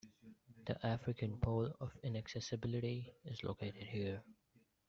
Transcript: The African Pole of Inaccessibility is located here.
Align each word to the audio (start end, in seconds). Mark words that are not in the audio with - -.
The 0.65 0.83
African 0.83 1.37
Pole 1.37 1.75
of 1.79 1.91
Inaccessibility 2.01 3.13
is 3.23 3.43
located 3.43 3.83
here. 3.83 4.23